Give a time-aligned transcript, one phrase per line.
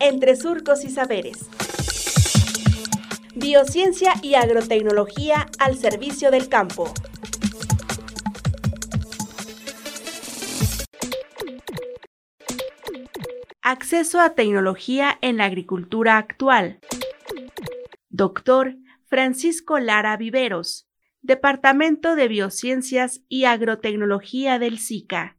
[0.00, 1.48] entre surcos y saberes.
[3.34, 6.92] Biociencia y agrotecnología al servicio del campo.
[13.62, 16.78] Acceso a tecnología en la agricultura actual.
[18.08, 20.88] Doctor Francisco Lara Viveros,
[21.20, 25.35] Departamento de Biociencias y Agrotecnología del SICA.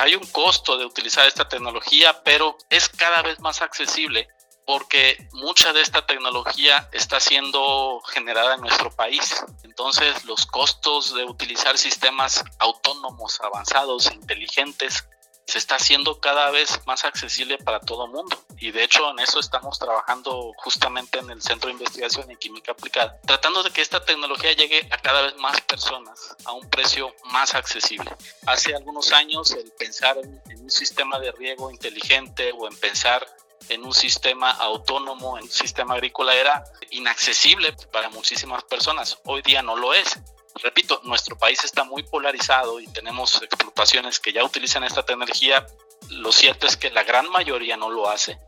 [0.00, 4.28] Hay un costo de utilizar esta tecnología, pero es cada vez más accesible
[4.64, 9.44] porque mucha de esta tecnología está siendo generada en nuestro país.
[9.62, 15.06] Entonces los costos de utilizar sistemas autónomos, avanzados, inteligentes,
[15.50, 18.42] se está haciendo cada vez más accesible para todo el mundo.
[18.58, 22.72] Y de hecho en eso estamos trabajando justamente en el Centro de Investigación en Química
[22.72, 27.14] Aplicada, tratando de que esta tecnología llegue a cada vez más personas a un precio
[27.24, 28.10] más accesible.
[28.46, 33.26] Hace algunos años el pensar en, en un sistema de riego inteligente o en pensar
[33.68, 39.18] en un sistema autónomo, en un sistema agrícola, era inaccesible para muchísimas personas.
[39.24, 40.18] Hoy día no lo es.
[40.62, 45.66] Repito, nuestro país está muy polarizado y tenemos explotaciones que ya utilizan esta tecnología.
[46.08, 48.38] Lo cierto es que la gran mayoría no lo hace.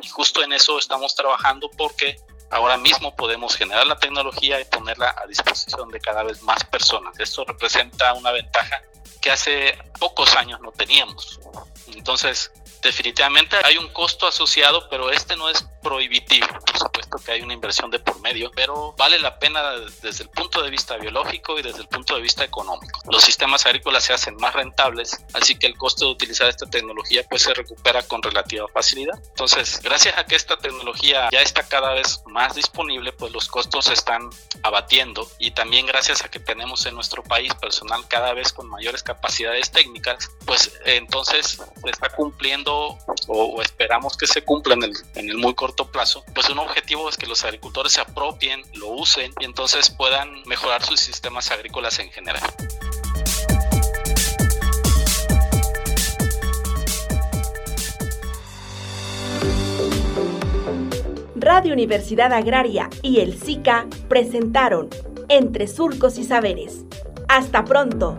[0.00, 2.16] Y justo en eso estamos trabajando porque
[2.50, 7.18] ahora mismo podemos generar la tecnología y ponerla a disposición de cada vez más personas.
[7.18, 8.82] Esto representa una ventaja
[9.20, 11.40] que hace pocos años no teníamos.
[11.88, 16.46] Entonces, definitivamente hay un costo asociado, pero este no es prohibitivo.
[16.46, 19.62] Por supuesto que hay una inversión de por medio, pero vale la pena
[20.02, 23.00] desde el punto de vista biológico y desde el punto de vista económico.
[23.10, 27.22] Los sistemas agrícolas se hacen más rentables, así que el costo de utilizar esta tecnología
[27.28, 29.18] pues se recupera con relativa facilidad.
[29.30, 33.86] Entonces, gracias a que esta tecnología ya está cada vez más disponible, pues los costos
[33.86, 34.30] se están
[34.62, 39.02] abatiendo y también gracias a que tenemos en nuestro país personal cada vez con mayores
[39.02, 45.54] capacidades técnicas, pues entonces se está cumpliendo o, esperamos que se cumpla en el, muy
[45.54, 49.90] corto plazo, pues un objetivo es que los agricultores se apropien, lo usen y entonces
[49.90, 52.42] puedan mejorar sus sistemas agrícolas en general.
[61.36, 64.88] Radio Universidad Agraria y el SICA presentaron
[65.28, 66.84] Entre Surcos y Saberes.
[67.28, 68.18] Hasta pronto.